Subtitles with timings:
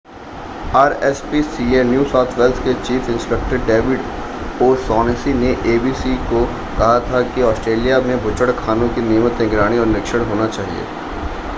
[0.75, 6.43] rspca New South Wales के chief inspector David O'Shaughnessy ने abc को
[6.79, 10.83] कहा था कि ऑस्ट्रेलिया में बूचड़खानों की नियमित निगरानी और निरीक्षण होना चाहिए